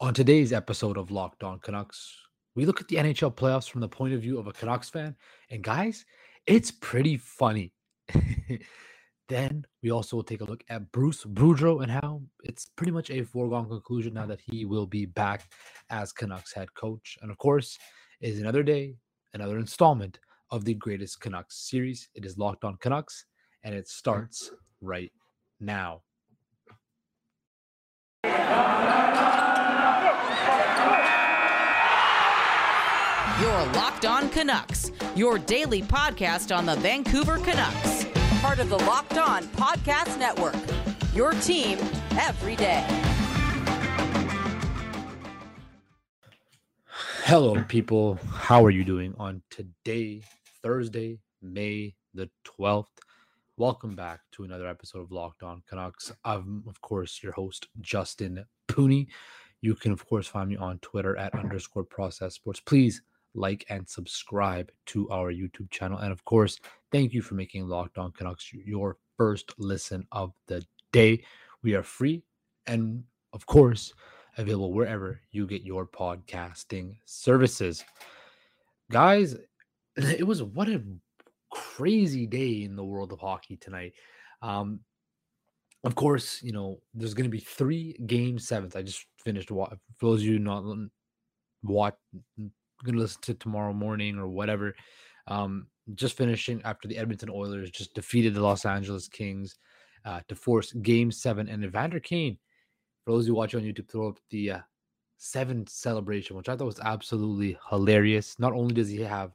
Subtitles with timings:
[0.00, 2.16] On today's episode of Locked On Canucks,
[2.56, 5.14] we look at the NHL playoffs from the point of view of a Canucks fan.
[5.50, 6.04] And guys,
[6.46, 7.72] it's pretty funny.
[9.28, 13.22] then we also take a look at Bruce Boudreau and how it's pretty much a
[13.22, 15.48] foregone conclusion now that he will be back
[15.90, 17.16] as Canucks head coach.
[17.22, 17.78] And of course,
[18.20, 18.96] is another day,
[19.32, 20.18] another installment
[20.50, 22.08] of the greatest Canucks series.
[22.16, 23.26] It is Locked On Canucks,
[23.62, 24.50] and it starts
[24.80, 25.12] right
[25.60, 26.02] now.
[33.40, 38.06] Your Locked On Canucks, your daily podcast on the Vancouver Canucks.
[38.40, 40.54] Part of the Locked On Podcast Network.
[41.12, 41.78] Your team
[42.12, 42.86] every day.
[47.24, 48.20] Hello, people.
[48.32, 50.22] How are you doing on today,
[50.62, 52.86] Thursday, May the 12th?
[53.56, 56.12] Welcome back to another episode of Locked On Canucks.
[56.24, 59.08] I'm, of course, your host, Justin Pooney.
[59.60, 62.60] You can, of course, find me on Twitter at underscore process sports.
[62.60, 63.02] Please
[63.34, 65.98] like, and subscribe to our YouTube channel.
[65.98, 66.58] And of course,
[66.92, 71.24] thank you for making Locked On Canucks your first listen of the day.
[71.62, 72.22] We are free
[72.66, 73.92] and, of course,
[74.36, 77.84] available wherever you get your podcasting services.
[78.90, 79.36] Guys,
[79.96, 80.82] it was what a
[81.50, 83.92] crazy day in the world of hockey tonight.
[84.42, 84.80] Um,
[85.84, 88.74] of course, you know, there's going to be three game sevens.
[88.74, 89.48] I just finished.
[89.48, 90.64] For those of you not
[91.62, 91.98] what
[92.84, 94.74] to listen to tomorrow morning or whatever.
[95.26, 99.56] Um, just finishing after the Edmonton Oilers just defeated the Los Angeles Kings
[100.04, 102.38] uh, to force Game Seven, and Evander Kane,
[103.04, 104.58] for those who watch on YouTube, throw up the uh,
[105.18, 108.38] seven celebration, which I thought was absolutely hilarious.
[108.38, 109.32] Not only does he have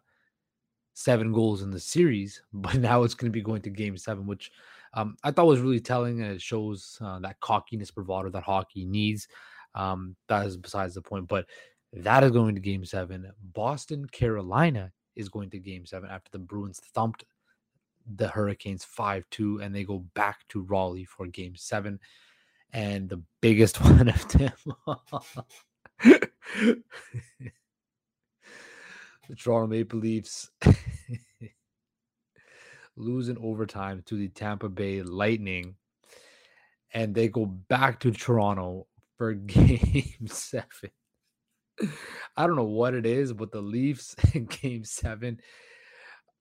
[0.94, 4.26] seven goals in the series, but now it's going to be going to Game Seven,
[4.26, 4.52] which
[4.94, 8.86] um, I thought was really telling, and it shows uh, that cockiness, bravado that hockey
[8.86, 9.28] needs.
[9.76, 11.46] Um, that is besides the point, but
[11.94, 13.32] that is going to game seven.
[13.54, 17.26] Boston, Carolina is going to game seven after the Bruins thumped
[18.16, 22.00] the Hurricanes 5 2, and they go back to Raleigh for game seven.
[22.72, 24.52] And the biggest one of them.
[29.30, 30.50] the Toronto Maple Leafs
[32.96, 35.76] lose in overtime to the Tampa Bay Lightning.
[36.94, 40.92] And they go back to Toronto for game seven.
[42.38, 45.40] I don't know what it is, but the Leafs in game seven,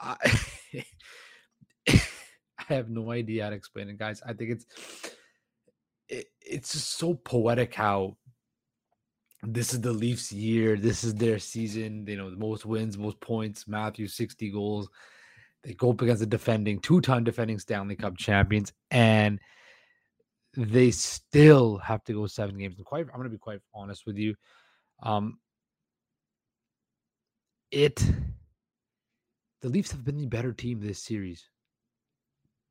[0.01, 0.17] I,
[1.89, 2.03] I
[2.69, 4.23] have no idea how to explain it, guys.
[4.25, 4.67] I think it's
[6.09, 8.17] it, it's just so poetic how
[9.43, 10.77] this is the Leafs year.
[10.77, 12.05] This is their season.
[12.07, 13.69] You know, the most wins, most points.
[13.69, 14.89] Matthew, 60 goals.
[15.63, 19.41] They go up against the defending, two-time defending Stanley Cup champions, and
[20.57, 22.77] they still have to go seven games.
[22.77, 24.35] And quite, I'm going to be quite honest with you.
[25.03, 25.39] Um,
[27.71, 28.03] it
[29.61, 31.49] the Leafs have been the better team this series.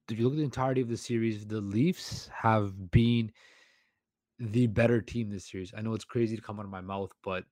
[0.09, 3.31] If you look at the entirety of the series, the Leafs have been
[4.39, 5.73] the better team this series.
[5.75, 7.43] I know it's crazy to come out of my mouth, but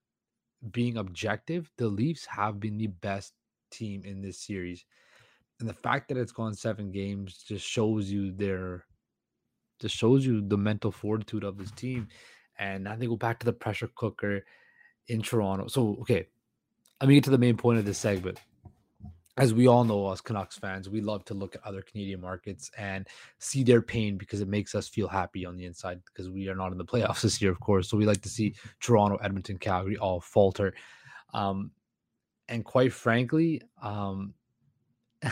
[0.71, 3.33] being objective, the Leafs have been the best
[3.71, 4.85] team in this series.
[5.59, 8.85] And the fact that it's gone seven games just shows you their
[9.81, 12.07] just shows you the mental fortitude of this team.
[12.57, 14.45] And now they go back to the pressure cooker
[15.07, 15.67] in Toronto.
[15.67, 16.27] So, okay,
[17.01, 18.39] let me get to the main point of this segment.
[19.37, 22.71] As we all know, as Canucks fans, we love to look at other Canadian markets
[22.77, 23.05] and
[23.37, 26.55] see their pain because it makes us feel happy on the inside because we are
[26.55, 27.89] not in the playoffs this year, of course.
[27.89, 30.73] So we like to see Toronto, Edmonton, Calgary all falter.
[31.33, 31.71] Um,
[32.47, 34.33] and quite frankly, um,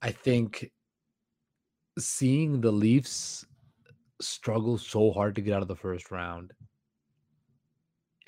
[0.00, 0.70] I think
[1.98, 3.44] seeing the Leafs
[4.20, 6.52] struggle so hard to get out of the first round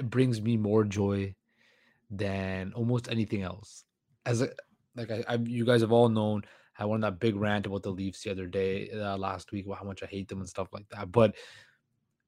[0.09, 1.35] brings me more joy
[2.11, 3.85] than almost anything else.
[4.25, 4.51] As a
[4.97, 6.43] like I, I you guys have all known,
[6.79, 9.67] I went on that big rant about the Leafs the other day, uh, last week,
[9.67, 11.13] about how much I hate them and stuff like that.
[11.13, 11.35] But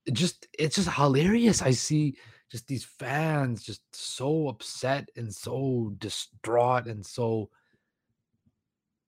[0.07, 1.63] it just it's just hilarious.
[1.63, 2.17] I see
[2.51, 7.49] just these fans just so upset and so distraught and so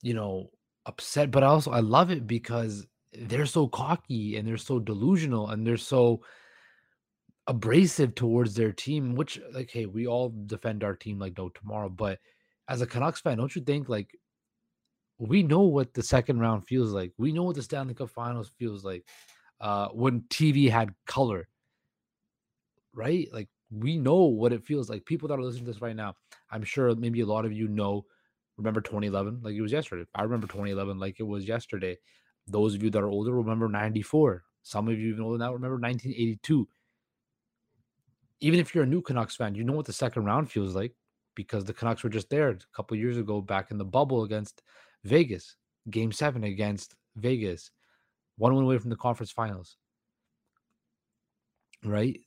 [0.02, 0.50] you know
[0.87, 1.31] upset.
[1.31, 5.76] But also I love it because they're so cocky and they're so delusional and they're
[5.76, 6.22] so
[7.46, 11.88] abrasive towards their team, which like, hey, we all defend our team like no tomorrow.
[11.88, 12.19] But
[12.69, 14.17] as a Canucks fan, don't you think like
[15.19, 17.12] we know what the second round feels like?
[17.19, 19.06] We know what the Stanley Cup Finals feels like
[19.61, 21.49] uh, when TV had color,
[22.94, 23.29] right?
[23.32, 25.05] Like we know what it feels like.
[25.05, 26.14] People that are listening to this right now,
[26.50, 28.05] I'm sure maybe a lot of you know.
[28.56, 30.05] Remember 2011 like it was yesterday.
[30.14, 31.96] I remember 2011 like it was yesterday.
[32.46, 34.44] Those of you that are older remember 94.
[34.62, 36.69] Some of you even older now remember 1982
[38.44, 40.93] even if you're a new Canucks fan, you know what the second round feels like
[41.35, 44.61] because the Canucks were just there a couple years ago back in the bubble against
[45.02, 45.56] Vegas,
[45.88, 47.70] game seven against Vegas,
[48.37, 49.79] one win away from the conference finals.
[51.82, 52.20] Right?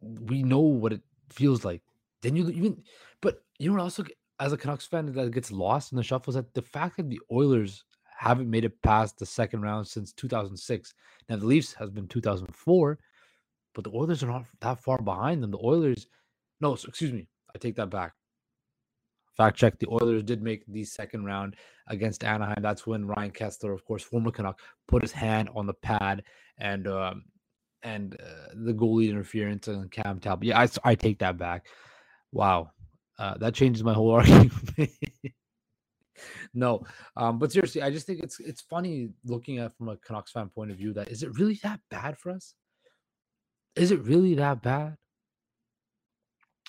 [0.00, 1.82] We know what it feels like.
[2.20, 2.82] Then you even,
[3.20, 4.04] but you know also,
[4.40, 7.08] as a Canucks fan, that gets lost in the shuffle is that the fact that
[7.08, 7.84] the Oilers
[8.16, 10.94] haven't made it past the second round since 2006.
[11.28, 12.98] Now, the Leafs has been 2004,
[13.74, 15.50] but the Oilers are not that far behind them.
[15.50, 16.06] The Oilers,
[16.60, 18.12] no, excuse me, I take that back.
[19.36, 21.56] Fact check: the Oilers did make the second round
[21.88, 22.62] against Anaheim.
[22.62, 26.22] That's when Ryan Kesler, of course, former Canuck, put his hand on the pad
[26.58, 27.24] and um,
[27.82, 30.48] and uh, the goalie interference and Cam Talbot.
[30.48, 31.66] Yeah, I, I take that back.
[32.30, 32.70] Wow,
[33.18, 34.52] uh, that changes my whole argument.
[36.54, 36.84] no,
[37.16, 40.48] um, but seriously, I just think it's it's funny looking at from a Canucks fan
[40.48, 40.92] point of view.
[40.92, 42.54] That is it really that bad for us?
[43.76, 44.96] Is it really that bad?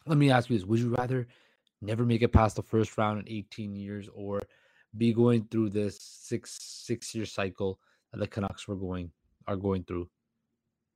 [0.07, 1.27] Let me ask you this: Would you rather
[1.81, 4.41] never make it past the first round in 18 years, or
[4.97, 7.79] be going through this six six year cycle
[8.11, 9.11] that the Canucks were going
[9.47, 10.09] are going through?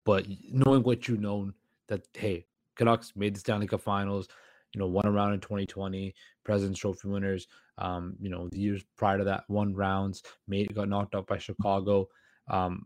[0.05, 1.51] But knowing what you know,
[1.87, 2.45] that hey,
[2.75, 4.27] Canucks made the Stanley Cup Finals,
[4.73, 6.13] you know, won a round in 2020,
[6.43, 7.47] President's Trophy winners.
[7.77, 11.37] Um, you know, the years prior to that, won rounds, made got knocked out by
[11.37, 12.07] Chicago,
[12.49, 12.85] um,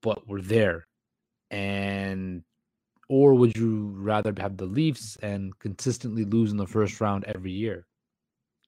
[0.00, 0.86] but we're there.
[1.50, 2.42] And
[3.12, 7.50] or would you rather have the Leafs and consistently lose in the first round every
[7.50, 7.86] year?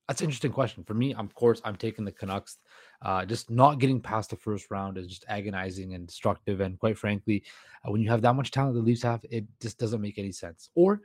[0.07, 0.85] That's an interesting question.
[0.85, 2.59] For me, of course, I'm taking the Canucks.
[3.01, 6.61] Uh, just not getting past the first round is just agonizing and destructive.
[6.61, 7.43] And quite frankly,
[7.87, 10.31] uh, when you have that much talent the Leafs have, it just doesn't make any
[10.31, 10.69] sense.
[10.75, 11.01] Or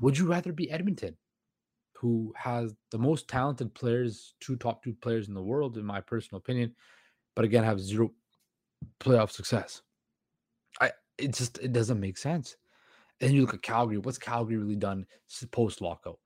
[0.00, 1.16] would you rather be Edmonton,
[1.96, 6.00] who has the most talented players, two top two players in the world, in my
[6.00, 6.72] personal opinion,
[7.34, 8.12] but again have zero
[9.00, 9.82] playoff success?
[10.80, 12.54] I it just it doesn't make sense.
[13.20, 13.98] And you look at Calgary.
[13.98, 15.06] What's Calgary really done
[15.50, 16.18] post lockout?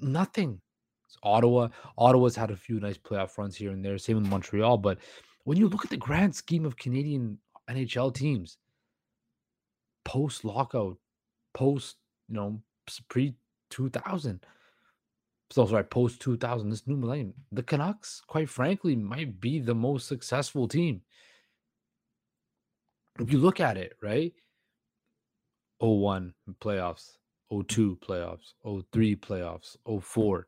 [0.00, 0.60] Nothing.
[1.06, 1.68] It's Ottawa.
[1.98, 3.98] Ottawa's had a few nice playoff runs here and there.
[3.98, 4.78] Same with Montreal.
[4.78, 4.98] But
[5.44, 7.38] when you look at the grand scheme of Canadian
[7.68, 8.56] NHL teams,
[10.04, 10.96] post lockout,
[11.52, 11.96] post
[12.28, 12.60] you know
[13.08, 13.34] pre
[13.70, 14.44] two thousand,
[15.50, 19.74] so sorry, post two thousand, this new millennium, the Canucks, quite frankly, might be the
[19.74, 21.02] most successful team.
[23.20, 24.32] If you look at it, right?
[25.80, 27.16] 01 playoffs,
[27.50, 28.54] 02 playoffs,
[28.92, 30.46] 03 playoffs, 04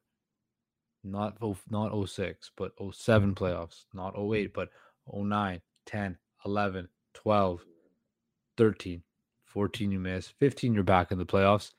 [1.07, 1.37] not
[1.71, 4.69] not 06 but 07 playoffs, not 08 but
[5.13, 7.65] 09, 10, 11, 12,
[8.57, 9.03] 13,
[9.45, 11.73] 14 you miss, 15 you're back in the playoffs,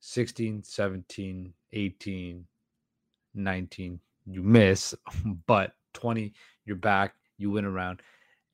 [0.00, 2.46] 16, 17, 18,
[3.34, 4.94] 19 you miss,
[5.46, 6.32] but 20
[6.64, 8.00] you're back, you win around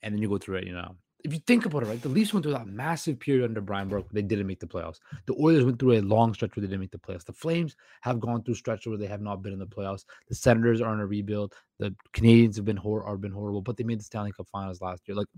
[0.02, 0.94] and then you go through it, you know
[1.24, 3.88] if you think about it, right, the Leafs went through that massive period under Brian
[3.88, 5.00] Burke where they didn't make the playoffs.
[5.26, 7.24] The Oilers went through a long stretch where they didn't make the playoffs.
[7.24, 10.04] The Flames have gone through stretches where they have not been in the playoffs.
[10.28, 11.54] The Senators are in a rebuild.
[11.78, 14.80] The Canadiens have been hor- are been horrible, but they made the Stanley Cup Finals
[14.80, 15.16] last year.
[15.16, 15.28] Like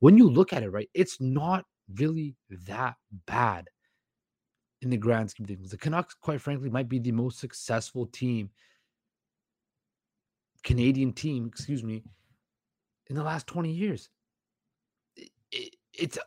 [0.00, 1.64] when you look at it, right, it's not
[1.96, 2.36] really
[2.66, 2.96] that
[3.26, 3.68] bad
[4.82, 5.70] in the grand scheme of things.
[5.70, 8.50] The Canucks, quite frankly, might be the most successful team,
[10.62, 12.02] Canadian team, excuse me,
[13.08, 14.08] in the last 20 years
[15.98, 16.22] it's uh,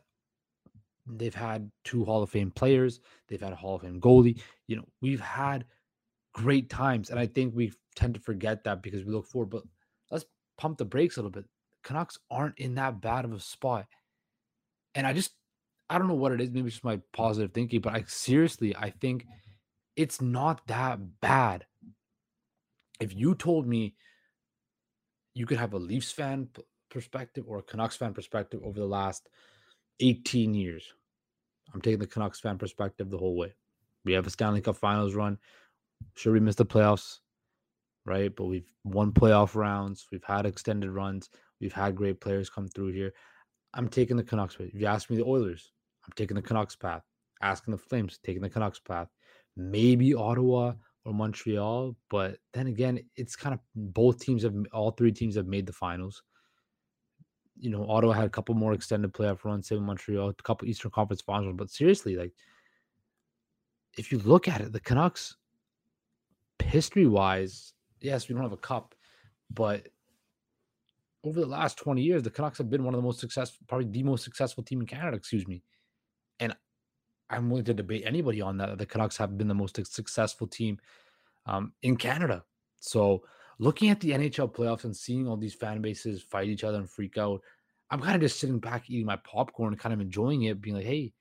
[1.07, 4.39] they've had two Hall of Fame players, they've had a Hall of Fame goalie.
[4.67, 5.65] You know, we've had
[6.33, 9.49] great times, and I think we tend to forget that because we look forward.
[9.49, 9.63] But
[10.09, 10.25] let's
[10.57, 11.45] pump the brakes a little bit.
[11.83, 13.87] Canucks aren't in that bad of a spot,
[14.93, 15.31] and I just
[15.89, 16.51] I don't know what it is.
[16.51, 19.25] Maybe it's just my positive thinking, but I seriously I think
[19.95, 21.65] it's not that bad.
[22.99, 23.95] If you told me
[25.33, 26.49] you could have a Leafs fan
[26.89, 29.29] perspective or a Canucks fan perspective over the last
[30.01, 30.93] 18 years.
[31.73, 33.53] I'm taking the Canucks fan perspective the whole way.
[34.03, 35.37] We have a Stanley Cup Finals run.
[36.15, 37.19] Sure, we missed the playoffs,
[38.05, 38.35] right?
[38.35, 40.07] But we've won playoff rounds.
[40.11, 41.29] We've had extended runs.
[41.59, 43.13] We've had great players come through here.
[43.73, 44.57] I'm taking the Canucks.
[44.59, 45.71] If you ask me the Oilers,
[46.05, 47.03] I'm taking the Canucks path.
[47.41, 49.07] Asking the Flames, taking the Canucks path.
[49.55, 50.73] Maybe Ottawa
[51.05, 55.47] or Montreal, but then again, it's kind of both teams have all three teams have
[55.47, 56.21] made the finals
[57.61, 60.89] you know, Ottawa had a couple more extended playoff runs, same Montreal, a couple Eastern
[60.89, 61.55] Conference finals.
[61.55, 62.33] But seriously, like
[63.97, 65.37] if you look at it, the Canucks,
[66.63, 68.95] history wise, yes, we don't have a cup,
[69.51, 69.87] but
[71.23, 73.87] over the last 20 years, the Canucks have been one of the most successful, probably
[73.87, 75.61] the most successful team in Canada, excuse me.
[76.39, 76.55] And
[77.29, 78.75] I'm willing to debate anybody on that.
[78.79, 80.79] The Canucks have been the most successful team
[81.45, 82.43] um, in Canada.
[82.79, 83.23] So
[83.61, 86.89] looking at the NHL playoffs and seeing all these fan bases fight each other and
[86.89, 87.41] freak out,
[87.91, 90.85] I'm kind of just sitting back eating my popcorn, kind of enjoying it, being like,
[90.85, 91.13] hey,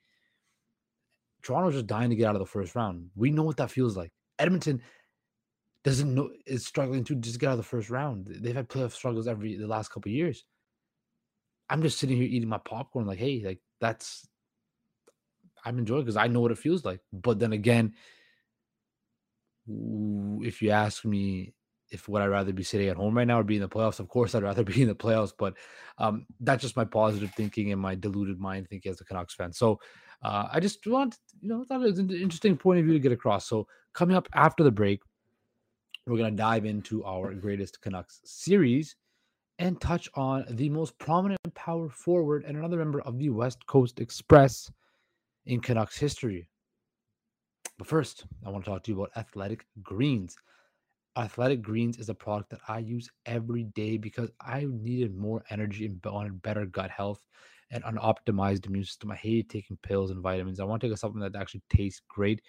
[1.42, 3.10] Toronto's just dying to get out of the first round.
[3.14, 4.10] We know what that feels like.
[4.38, 4.80] Edmonton
[5.84, 8.26] doesn't know is struggling to just get out of the first round.
[8.26, 10.44] They've had playoff struggles every the last couple years.
[11.68, 14.26] I'm just sitting here eating my popcorn, like, hey, like that's
[15.62, 17.00] I'm enjoying because I know what it feels like.
[17.12, 17.92] But then again,
[19.68, 21.52] if you ask me
[21.90, 24.00] if would I rather be sitting at home right now or be in the playoffs,
[24.00, 25.32] of course I'd rather be in the playoffs.
[25.36, 25.54] But
[25.98, 29.52] um, that's just my positive thinking and my deluded mind thinking as a Canucks fan.
[29.52, 29.80] So
[30.22, 33.12] uh, I just want, you know, it was an interesting point of view to get
[33.12, 33.48] across.
[33.48, 35.00] So coming up after the break,
[36.06, 38.96] we're gonna dive into our greatest Canucks series
[39.58, 44.00] and touch on the most prominent power forward and another member of the West Coast
[44.00, 44.70] Express
[45.46, 46.48] in Canucks history.
[47.76, 50.36] But first, I want to talk to you about Athletic Greens.
[51.16, 55.84] Athletic Greens is a product that I use every day because I needed more energy
[55.86, 57.20] and wanted better gut health
[57.70, 59.10] and an optimized immune system.
[59.10, 60.60] I hated taking pills and vitamins.
[60.60, 62.42] I want to take something that actually tastes great.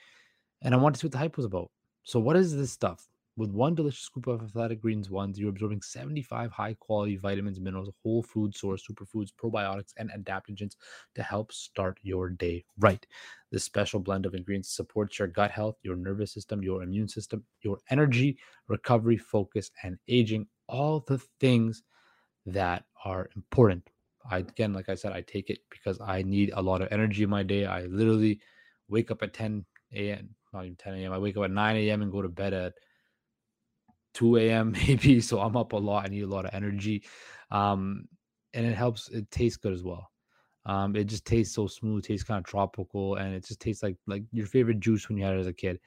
[0.61, 1.71] And I want to see what the hype was about.
[2.03, 3.07] So, what is this stuff?
[3.41, 7.89] With one delicious scoop of Athletic Greens ones, you're absorbing 75 high quality vitamins, minerals,
[8.03, 10.75] whole food source, superfoods, probiotics, and adaptogens
[11.15, 13.03] to help start your day right.
[13.51, 17.43] This special blend of ingredients supports your gut health, your nervous system, your immune system,
[17.63, 20.45] your energy, recovery, focus, and aging.
[20.69, 21.81] All the things
[22.45, 23.89] that are important.
[24.29, 27.23] I again, like I said, I take it because I need a lot of energy
[27.23, 27.65] in my day.
[27.65, 28.39] I literally
[28.87, 31.11] wake up at 10 a.m., not even 10 a.m.
[31.11, 32.03] I wake up at 9 a.m.
[32.03, 32.73] and go to bed at
[34.13, 34.71] 2 a.m.
[34.87, 35.21] maybe.
[35.21, 36.05] So I'm up a lot.
[36.05, 37.03] I need a lot of energy.
[37.51, 38.07] Um,
[38.53, 40.11] and it helps, it tastes good as well.
[40.65, 43.97] Um, it just tastes so smooth, tastes kind of tropical, and it just tastes like
[44.05, 45.79] like your favorite juice when you had it as a kid.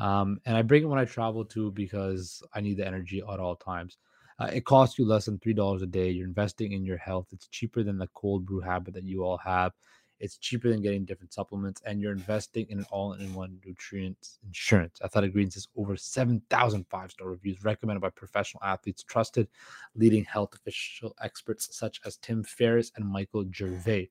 [0.00, 3.40] Um, and I bring it when I travel too because I need the energy at
[3.40, 3.98] all times.
[4.38, 6.10] Uh, it costs you less than three dollars a day.
[6.10, 7.26] You're investing in your health.
[7.32, 9.72] It's cheaper than the cold brew habit that you all have.
[10.20, 15.00] It's cheaper than getting different supplements, and you're investing in an all-in-one nutrient insurance.
[15.02, 19.48] Athletic Greens has over 7,000 five-star reviews recommended by professional athletes, trusted
[19.94, 24.10] leading health official experts such as Tim Ferriss and Michael Gervais.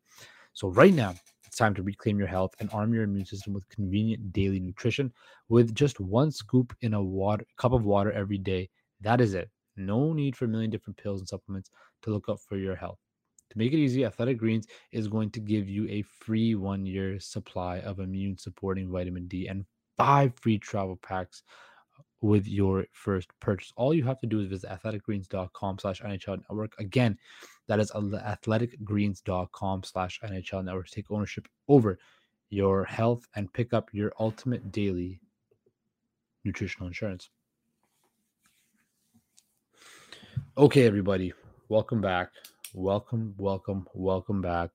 [0.54, 1.14] So right now,
[1.46, 5.14] it's time to reclaim your health and arm your immune system with convenient daily nutrition.
[5.48, 8.70] With just one scoop in a water cup of water every day,
[9.02, 9.50] that is it.
[9.78, 13.00] No need for a million different pills and supplements to look up for your health.
[13.52, 17.20] To make it easy, Athletic Greens is going to give you a free one year
[17.20, 19.66] supply of immune supporting vitamin D and
[19.98, 21.42] five free travel packs
[21.98, 23.74] uh, with your first purchase.
[23.76, 26.74] All you have to do is visit athleticgreens.com slash NHL network.
[26.78, 27.18] Again,
[27.68, 31.98] that is athleticgreens.com slash NHL network take ownership over
[32.52, 35.20] your health and pick up your ultimate daily
[36.44, 37.30] nutritional insurance.
[40.56, 41.34] Okay, everybody,
[41.68, 42.32] welcome back
[42.74, 44.70] welcome, welcome, welcome back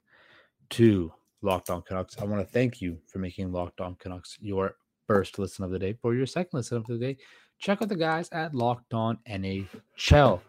[0.71, 2.17] to Locked On Canucks.
[2.19, 5.79] I want to thank you for making Locked On Canucks your first listen of the
[5.79, 5.95] day.
[6.01, 7.17] For your second listen of the day,
[7.59, 10.41] check out the guys at Locked On NHL.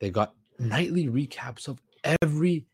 [0.00, 1.80] They got nightly recaps of
[2.22, 2.66] every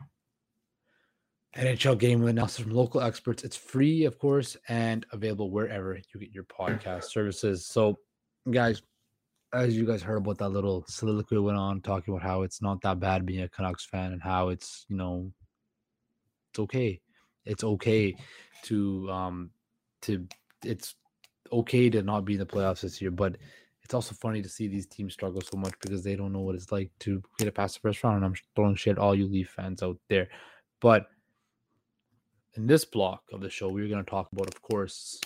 [1.57, 3.45] NHL game with analysis from local experts.
[3.45, 7.67] It's free, of course, and available wherever you get your podcast services.
[7.67, 7.99] So,
[8.51, 8.83] guys,
[9.53, 12.81] as you guys heard about that little soliloquy went on talking about how it's not
[12.83, 15.33] that bad being a Canucks fan and how it's you know
[16.51, 17.01] it's okay.
[17.45, 18.15] It's okay
[18.65, 19.51] to um
[20.03, 20.27] to
[20.65, 20.95] it's
[21.53, 23.37] okay to not be in the playoffs this year but
[23.83, 26.55] it's also funny to see these teams struggle so much because they don't know what
[26.55, 29.27] it's like to get it past the first round and I'm throwing shit all you
[29.27, 30.29] Leaf fans out there.
[30.81, 31.07] But
[32.55, 35.19] in this block of the show we're going to talk about of course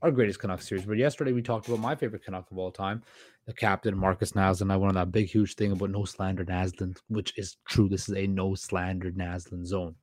[0.00, 0.84] our greatest Canucks series.
[0.84, 3.02] But yesterday we talked about my favorite Canuck of all time,
[3.46, 4.72] the captain Markus Naslund.
[4.72, 7.88] I went on that big huge thing about no slander Naslund, which is true.
[7.88, 9.94] This is a no slander Naslund zone.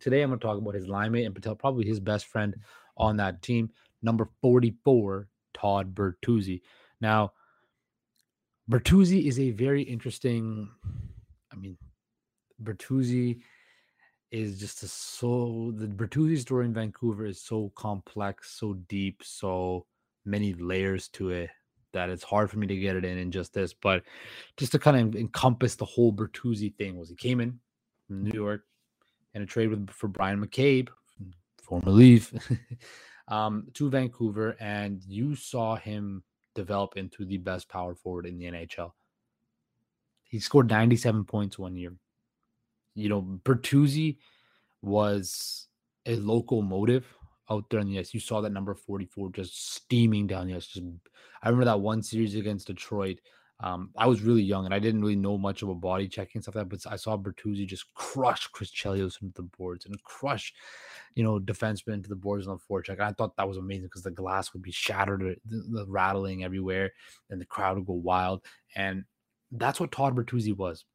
[0.00, 2.56] Today I'm going to talk about his line mate and Patel, probably his best friend
[2.96, 3.70] on that team,
[4.02, 6.62] number 44, Todd Bertuzzi.
[7.00, 7.32] Now,
[8.70, 10.68] Bertuzzi is a very interesting.
[11.52, 11.76] I mean,
[12.62, 13.40] Bertuzzi
[14.30, 19.86] is just a so the Bertuzzi story in Vancouver is so complex, so deep, so
[20.24, 21.50] many layers to it
[21.92, 23.74] that it's hard for me to get it in in just this.
[23.74, 24.04] But
[24.56, 27.58] just to kind of encompass the whole Bertuzzi thing was he came in
[28.06, 28.64] from New York
[29.34, 30.88] in a trade with for Bryan McCabe,
[31.62, 32.32] former Leaf,
[33.28, 36.22] um, to Vancouver, and you saw him
[36.54, 38.92] develop into the best power forward in the NHL.
[40.22, 41.92] He scored 97 points one year
[43.00, 44.18] you know, Bertuzzi
[44.82, 45.68] was
[46.06, 47.06] a locomotive
[47.50, 48.14] out there in the ice.
[48.14, 50.66] You saw that number 44 just steaming down the ice.
[50.66, 50.86] Just,
[51.42, 53.18] I remember that one series against Detroit.
[53.62, 56.54] Um, I was really young and I didn't really know much about body checking stuff
[56.54, 60.54] like that, but I saw Bertuzzi just crush Chris Chelios into the boards and crush,
[61.14, 62.94] you know, defensemen into the boards on the forecheck.
[62.94, 65.86] And I thought that was amazing because the glass would be shattered, uh, the, the
[65.86, 66.92] rattling everywhere,
[67.28, 68.42] and the crowd would go wild.
[68.76, 69.04] And
[69.52, 70.86] that's what Todd Bertuzzi was.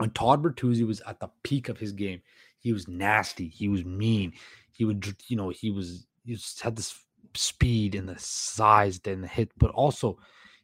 [0.00, 2.22] When Todd Bertuzzi was at the peak of his game,
[2.58, 3.48] he was nasty.
[3.48, 4.32] He was mean.
[4.72, 6.94] He would, you know, he was, he just had this
[7.34, 10.18] speed and the size and the hit, but also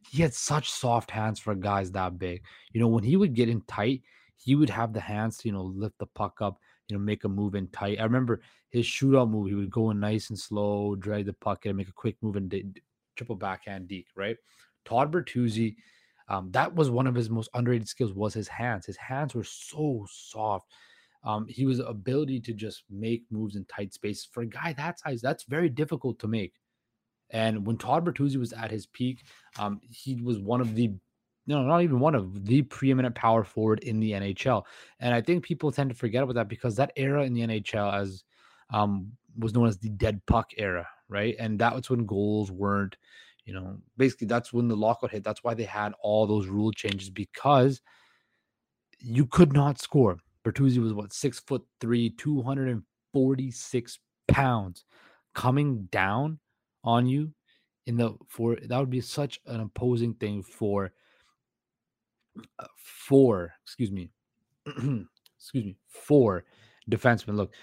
[0.09, 2.41] he had such soft hands for guys that big.
[2.73, 4.01] You know, when he would get in tight,
[4.37, 7.23] he would have the hands to, you know, lift the puck up, you know, make
[7.23, 7.99] a move in tight.
[7.99, 8.41] I remember
[8.71, 11.89] his shootout move, he would go in nice and slow, drag the puck and make
[11.89, 12.65] a quick move and d-
[13.15, 14.37] triple backhand deke, right?
[14.83, 15.75] Todd Bertuzzi,
[16.27, 18.85] um, that was one of his most underrated skills was his hands.
[18.85, 20.67] His hands were so soft.
[21.23, 24.99] Um, he was ability to just make moves in tight space for a guy that
[24.99, 25.21] size.
[25.21, 26.53] That's very difficult to make.
[27.29, 29.25] And when Todd Bertuzzi was at his peak,
[29.59, 30.91] um, he was one of the
[31.47, 34.65] no, not even one of the preeminent power forward in the NHL.
[34.99, 37.93] And I think people tend to forget about that because that era in the NHL
[37.93, 38.25] as
[38.69, 41.35] um, was known as the dead puck era, right?
[41.39, 42.97] And that was when goals weren't,
[43.47, 45.23] you know, basically that's when the lockout hit.
[45.23, 47.81] That's why they had all those rule changes because
[48.99, 50.17] you could not score.
[50.43, 54.83] Bertuzzi was what six foot three, 246 pounds
[55.33, 56.39] coming down
[56.83, 57.31] on you
[57.85, 60.91] in the for that would be such an opposing thing for
[62.59, 64.09] uh, for excuse me
[64.67, 66.43] excuse me for
[66.89, 67.53] defensemen look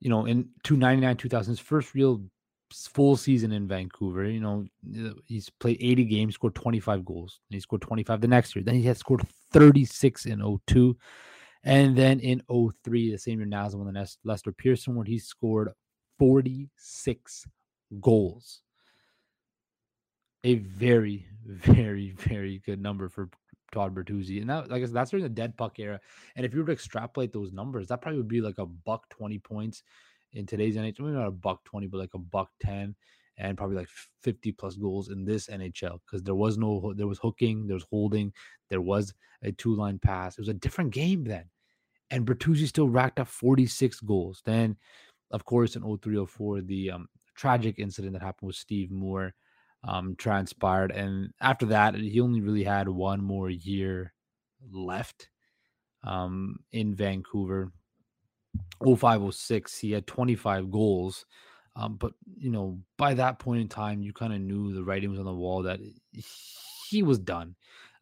[0.00, 2.22] you know in 299 2000's first real
[2.72, 4.64] full season in Vancouver you know
[4.98, 8.64] uh, he's played 80 games scored 25 goals and he scored 25 the next year
[8.64, 9.22] then he had scored
[9.52, 10.96] 36 in 02
[11.64, 15.70] and then in 03 the same year Nazem and the Lester Pearson where he scored
[16.18, 17.46] 46
[18.00, 18.60] goals
[20.44, 23.28] a very, very, very good number for
[23.72, 24.40] Todd Bertuzzi.
[24.40, 26.00] And that, like I said, that's during the dead puck era.
[26.36, 29.08] And if you were to extrapolate those numbers, that probably would be like a buck
[29.10, 29.82] 20 points
[30.32, 31.00] in today's NHL.
[31.00, 32.94] Maybe not a buck 20, but like a buck 10
[33.38, 33.88] and probably like
[34.22, 37.86] 50 plus goals in this NHL because there was no, there was hooking, there was
[37.90, 38.32] holding,
[38.68, 40.34] there was a two line pass.
[40.34, 41.44] It was a different game then.
[42.10, 44.42] And Bertuzzi still racked up 46 goals.
[44.44, 44.76] Then,
[45.30, 49.32] of course, in 0304, the um, tragic incident that happened with Steve Moore
[49.84, 50.92] um, transpired.
[50.92, 54.12] And after that, he only really had one more year
[54.70, 55.28] left
[56.04, 57.72] um, in Vancouver.
[58.84, 61.26] 0506, he had 25 goals.
[61.76, 65.10] Um, but, you know, by that point in time, you kind of knew the writing
[65.10, 65.80] was on the wall that
[66.88, 67.54] he was done.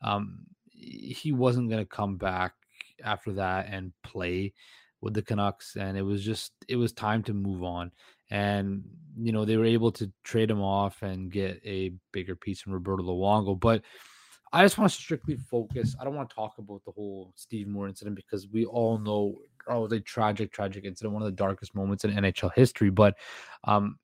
[0.02, 2.54] Um, he wasn't going to come back
[3.04, 4.54] after that and play
[5.00, 5.76] with the Canucks.
[5.76, 7.92] And it was just, it was time to move on
[8.30, 8.82] and
[9.16, 12.72] you know they were able to trade him off and get a bigger piece from
[12.72, 13.58] Roberto Luongo.
[13.58, 13.82] But
[14.52, 15.94] I just want to strictly focus.
[16.00, 19.37] I don't want to talk about the whole Steve Moore incident because we all know
[19.70, 22.90] oh, it was a tragic, tragic incident, one of the darkest moments in NHL history.
[22.90, 23.16] But
[23.64, 23.98] um,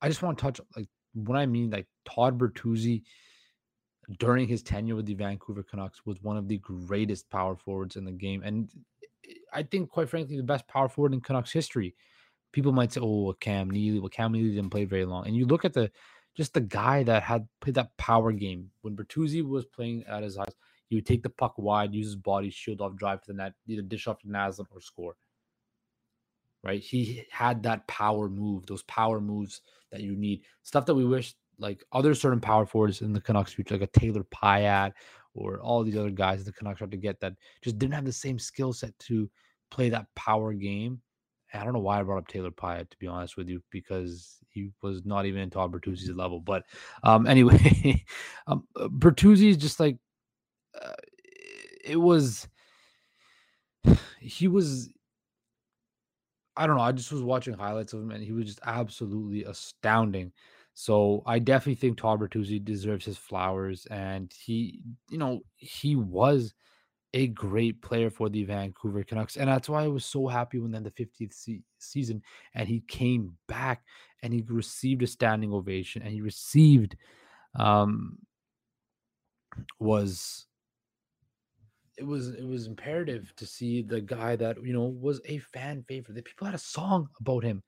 [0.00, 3.02] I just want to touch like what I mean, like Todd Bertuzzi
[4.18, 8.04] during his tenure with the Vancouver Canucks was one of the greatest power forwards in
[8.04, 8.70] the game, and
[9.52, 11.94] I think, quite frankly, the best power forward in Canucks history
[12.54, 15.44] people might say, "Oh, Cam Neely." Well, Cam Neely didn't play very long, and you
[15.44, 15.90] look at the
[16.34, 20.36] just the guy that had played that power game when Bertuzzi was playing at his
[20.36, 20.56] highest.
[20.86, 23.54] He would take the puck wide, use his body, shield off, drive to the net,
[23.66, 25.16] either dish off to Naslund or score.
[26.62, 26.80] Right?
[26.80, 29.60] He had that power move, those power moves
[29.92, 33.52] that you need, stuff that we wish like other certain power forwards in the Canucks
[33.52, 34.92] future, like a Taylor Pyatt
[35.34, 38.04] or all these other guys in the Canucks have to get that just didn't have
[38.04, 39.30] the same skill set to
[39.70, 41.00] play that power game
[41.54, 44.38] I don't know why I brought up Taylor Pyatt to be honest with you because
[44.48, 46.40] he was not even in Todd Bertuzzi's level.
[46.40, 46.64] But
[47.02, 48.04] um, anyway,
[48.46, 49.98] um, Bertuzzi is just like
[50.80, 50.94] uh,
[51.84, 52.48] it was.
[54.20, 54.90] He was.
[56.56, 56.82] I don't know.
[56.82, 60.32] I just was watching highlights of him, and he was just absolutely astounding.
[60.72, 66.54] So I definitely think Todd Bertuzzi deserves his flowers, and he, you know, he was
[67.14, 69.36] a great player for the Vancouver Canucks.
[69.36, 72.20] And that's why I was so happy when then the 50th se- season
[72.54, 73.84] and he came back
[74.22, 76.96] and he received a standing ovation and he received
[77.54, 78.18] um
[79.78, 80.46] was
[81.96, 85.84] it was it was imperative to see the guy that you know was a fan
[85.88, 86.14] favorite.
[86.14, 87.62] The people had a song about him.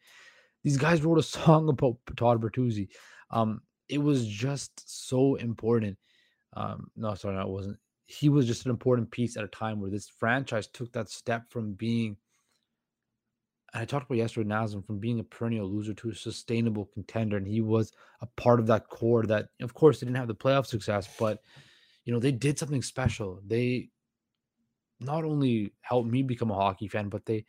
[0.64, 2.88] These guys wrote a song about Todd Bertuzzi.
[3.30, 5.96] Um, it was just so important.
[6.54, 9.80] Um, no, sorry, no, it wasn't he was just an important piece at a time
[9.80, 12.16] where this franchise took that step from being
[13.72, 17.36] and I talked about yesterday Nazem from being a perennial loser to a sustainable contender.
[17.36, 20.34] And he was a part of that core that, of course, they didn't have the
[20.34, 21.40] playoff success, but
[22.04, 23.40] you know, they did something special.
[23.44, 23.90] They
[25.00, 27.44] not only helped me become a hockey fan, but they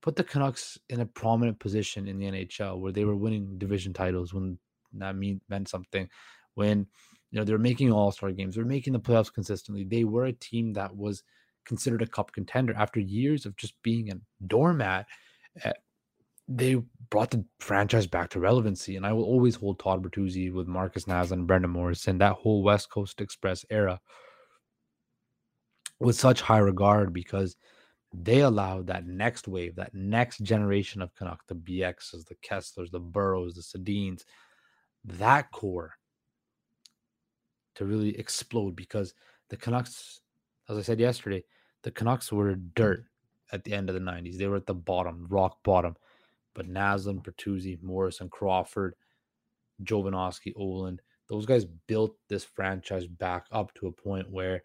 [0.00, 3.92] put the Canucks in a prominent position in the NHL where they were winning division
[3.92, 4.58] titles when
[4.94, 6.08] that mean, meant something.
[6.54, 6.86] When
[7.30, 9.84] you know they're making all star games, they're making the playoffs consistently.
[9.84, 11.22] They were a team that was
[11.64, 15.06] considered a cup contender after years of just being a doormat.
[15.64, 15.72] Eh,
[16.48, 20.66] they brought the franchise back to relevancy, and I will always hold Todd Bertuzzi with
[20.66, 24.00] Markus Naslund and Brendan Morrison that whole West Coast Express era
[26.02, 27.56] with such high regard because
[28.14, 33.00] they allowed that next wave, that next generation of Canuck, the Bieksas, the Keslers, the
[33.00, 34.24] Burrows, the Sedins,
[35.04, 35.94] that core
[37.74, 39.14] to really explode because
[39.48, 40.20] the Canucks,
[40.68, 41.44] as I said yesterday,
[41.82, 43.56] the Canucks were dirt mm-hmm.
[43.56, 44.36] at the end of the 90s.
[44.36, 45.96] They were at the bottom, rock bottom.
[46.54, 48.94] But Naslund, Bertuzzi, Morrison, Crawford,
[49.82, 54.62] Jovanovski, Ohlund, those guys built this franchise back up to a point where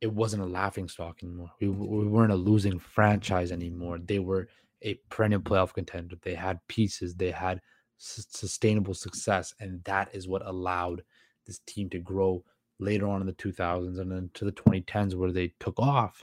[0.00, 1.50] it wasn't a laughing stock anymore.
[1.60, 3.98] We, we weren't a losing franchise anymore.
[3.98, 4.48] They were
[4.82, 6.16] a perennial playoff contender.
[6.22, 7.60] They had pieces, they had
[7.98, 11.02] s- sustainable success, and that is what allowed
[11.46, 12.44] this team to grow
[12.78, 16.22] later on in the 2000s and then to the 2010s where they took off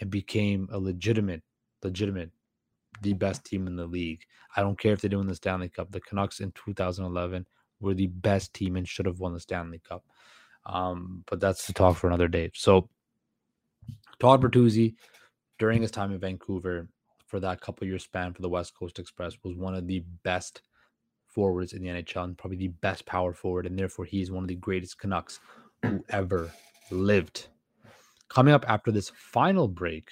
[0.00, 1.42] and became a legitimate,
[1.82, 2.30] legitimate,
[3.02, 4.20] the best team in the league.
[4.56, 5.90] I don't care if they're doing the Stanley Cup.
[5.90, 7.46] The Canucks in 2011
[7.80, 10.04] were the best team and should have won the Stanley Cup.
[10.66, 12.50] Um, but that's the talk for another day.
[12.54, 12.88] So
[14.20, 14.94] Todd Bertuzzi,
[15.58, 16.88] during his time in Vancouver
[17.26, 20.62] for that couple year span for the West Coast Express, was one of the best
[21.26, 24.48] forwards in the NHL and probably the best power forward, and therefore he's one of
[24.48, 25.40] the greatest Canucks
[25.82, 26.50] who ever
[26.90, 27.48] lived.
[28.28, 30.10] Coming up after this final break,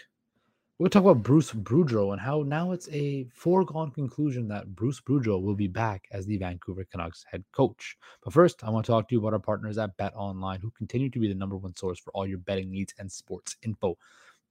[0.79, 5.41] we'll talk about Bruce Boudreau and how now it's a foregone conclusion that Bruce Boudreau
[5.41, 7.97] will be back as the Vancouver Canucks head coach.
[8.23, 10.71] But first, I want to talk to you about our partners at Bet Online, who
[10.71, 13.97] continue to be the number one source for all your betting needs and sports info.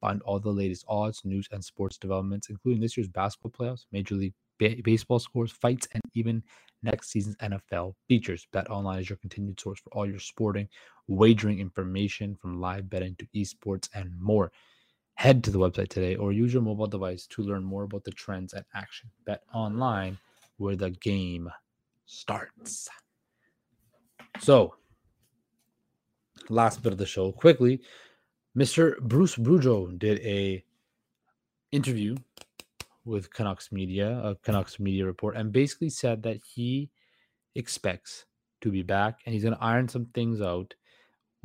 [0.02, 4.16] Find all the latest odds, news, and sports developments, including this year's basketball playoffs, Major
[4.16, 6.44] League ba- Baseball scores, fights, and even
[6.84, 8.48] next season's NFL features.
[8.52, 10.68] Bet Online is your continued source for all your sporting
[11.08, 14.52] wagering information from live betting to esports and more.
[15.16, 18.12] Head to the website today or use your mobile device to learn more about the
[18.12, 19.10] trends and action.
[19.26, 20.18] Bet online
[20.58, 21.50] where the game
[22.06, 22.90] starts.
[24.40, 24.76] So,
[26.50, 27.82] last bit of the show quickly.
[28.58, 29.00] Mr.
[29.00, 30.64] Bruce Boudreau did a
[31.72, 32.16] interview
[33.04, 36.90] with Canucks Media, a Canucks Media report, and basically said that he
[37.56, 38.26] expects
[38.62, 40.74] to be back and he's going to iron some things out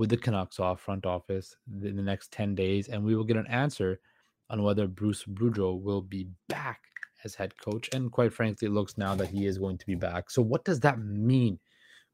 [0.01, 3.37] with the Canucks off front office in the next 10 days, and we will get
[3.37, 4.01] an answer
[4.49, 6.81] on whether Bruce Boudreau will be back
[7.23, 7.91] as head coach.
[7.93, 10.31] And quite frankly, it looks now that he is going to be back.
[10.31, 11.59] So, what does that mean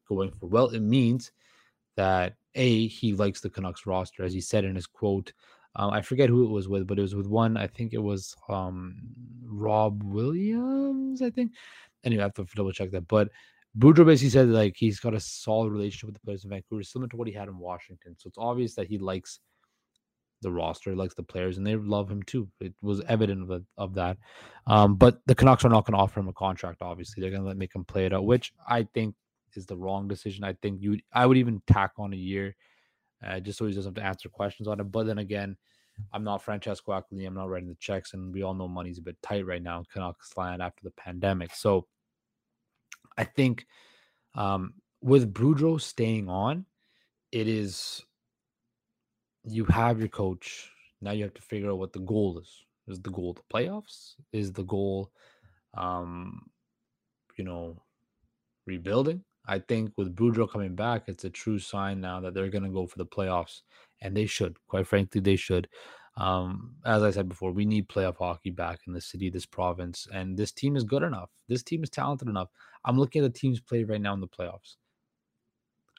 [0.09, 0.53] going forward?
[0.53, 1.31] Well, it means
[1.95, 5.31] that A, he likes the Canucks roster, as he said in his quote.
[5.77, 7.55] Um, I forget who it was with, but it was with one.
[7.55, 8.97] I think it was um,
[9.45, 11.53] Rob Williams, I think.
[12.03, 13.07] Anyway, I have to double check that.
[13.07, 13.29] But
[13.77, 17.09] Boudreau basically said like he's got a solid relationship with the players in Vancouver, similar
[17.09, 18.15] to what he had in Washington.
[18.17, 19.39] So it's obvious that he likes
[20.41, 22.47] the roster, likes the players, and they love him too.
[22.59, 24.17] It was evident of, of that.
[24.67, 26.81] Um, but the Canucks are not going to offer him a contract.
[26.81, 29.15] Obviously, they're going to let make him play it out, which I think
[29.55, 30.43] is the wrong decision.
[30.43, 32.55] I think you, I would even tack on a year,
[33.25, 34.91] uh, just so he doesn't have to answer questions on it.
[34.91, 35.57] But then again,
[36.13, 37.25] I'm not Francesco Aquilini.
[37.25, 39.79] I'm not writing the checks, and we all know money's a bit tight right now
[39.79, 41.55] in Canucks land after the pandemic.
[41.55, 41.87] So
[43.17, 43.65] I think
[44.35, 46.65] um, with Boudreau staying on,
[47.31, 48.03] it is
[49.43, 50.71] you have your coach.
[51.01, 52.63] Now you have to figure out what the goal is.
[52.87, 54.13] Is the goal the playoffs?
[54.31, 55.11] Is the goal,
[55.73, 56.49] um,
[57.37, 57.81] you know,
[58.65, 59.23] rebuilding?
[59.45, 62.69] I think with Boudreau coming back, it's a true sign now that they're going to
[62.69, 63.61] go for the playoffs,
[64.01, 64.57] and they should.
[64.67, 65.67] Quite frankly, they should.
[66.17, 70.07] Um, as I said before, we need playoff hockey back in the city, this province,
[70.11, 71.29] and this team is good enough.
[71.47, 72.49] This team is talented enough.
[72.85, 74.77] I'm looking at the teams played right now in the playoffs.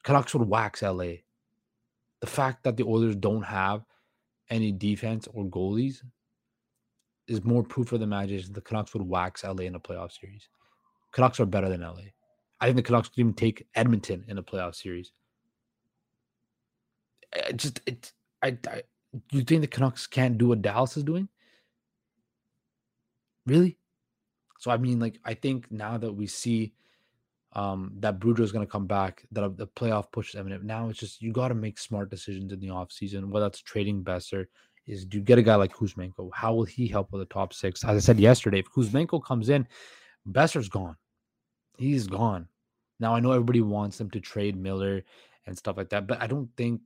[0.02, 1.22] Canucks would wax LA.
[2.20, 3.84] The fact that the Oilers don't have
[4.50, 6.02] any defense or goalies
[7.28, 10.48] is more proof of the imagination the Canucks would wax LA in a playoff series.
[11.12, 12.10] Canucks are better than LA.
[12.60, 15.12] I think the Canucks could even take Edmonton in a playoff series.
[17.54, 18.82] Just it, I, I
[19.30, 21.28] you think the Canucks can't do what Dallas is doing?
[23.46, 23.78] Really?
[24.58, 26.74] So I mean, like, I think now that we see
[27.54, 30.64] um that Boudreau is going to come back, that the playoff push is imminent.
[30.64, 34.04] Now it's just you got to make smart decisions in the offseason, whether that's trading
[34.04, 34.46] Boeser,
[34.86, 36.30] is do you get a guy like Kuzmenko?
[36.34, 37.84] How will he help with the top six?
[37.84, 39.66] As I said yesterday, if Kuzmenko comes in,
[40.26, 40.96] Boeser's gone.
[41.78, 42.48] He's gone.
[43.00, 45.04] Now I know everybody wants them to trade Miller
[45.46, 46.80] and stuff like that, but I don't think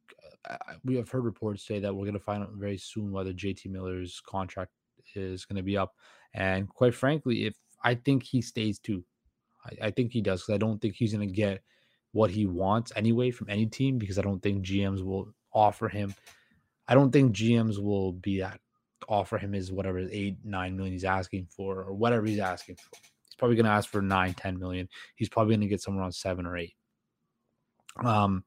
[0.84, 3.66] we have heard reports say that we're going to find out very soon whether JT
[3.66, 4.72] Miller's contract
[5.14, 5.94] is going to be up.
[6.34, 9.04] And quite frankly, if I think he stays too,
[9.64, 11.62] I, I think he does because I don't think he's going to get
[12.12, 16.14] what he wants anyway from any team because I don't think GMs will offer him.
[16.88, 18.60] I don't think GMs will be that
[19.08, 22.90] offer him his whatever eight nine million he's asking for or whatever he's asking for.
[23.24, 24.88] He's probably going to ask for nine ten million.
[25.16, 26.74] He's probably going to get somewhere around seven or eight.
[28.02, 28.44] Um,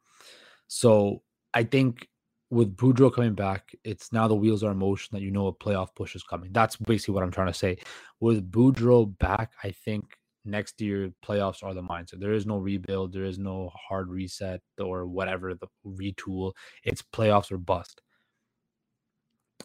[0.67, 1.21] so
[1.55, 2.07] I think
[2.51, 5.53] with Boudreau coming back, it's now the wheels are in motion that you know a
[5.53, 6.51] playoff push is coming.
[6.51, 7.77] That's basically what I'm trying to say.
[8.19, 10.05] With Boudreau back, I think
[10.43, 12.19] next year playoffs are the mindset.
[12.19, 16.51] There is no rebuild, there is no hard reset or whatever the retool.
[16.83, 18.01] It's playoffs or bust.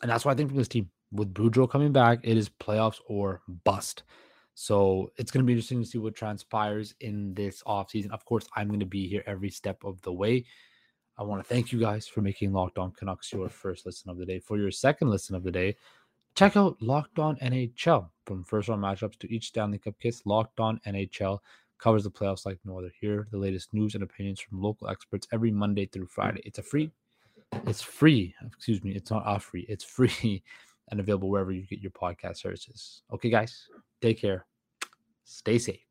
[0.01, 3.01] And that's why I think from this team, with Boudreau coming back, it is playoffs
[3.07, 4.05] or bust.
[4.55, 8.11] So it's going to be interesting to see what transpires in this offseason.
[8.11, 10.45] Of course, I'm going to be here every step of the way.
[11.21, 14.17] I want to thank you guys for making Locked On Canucks your first listen of
[14.17, 14.39] the day.
[14.39, 15.77] For your second listen of the day,
[16.35, 18.09] check out Locked On NHL.
[18.25, 21.41] From first round matchups to each Stanley Cup kiss, Locked On NHL
[21.77, 22.91] covers the playoffs like no other.
[22.99, 26.41] Here, the latest news and opinions from local experts every Monday through Friday.
[26.47, 26.91] It's a free,
[27.67, 28.35] it's free.
[28.47, 29.67] Excuse me, it's not a free.
[29.69, 30.43] It's free
[30.91, 33.03] and available wherever you get your podcast services.
[33.13, 33.69] Okay, guys,
[34.01, 34.47] take care.
[35.25, 35.90] Stay safe.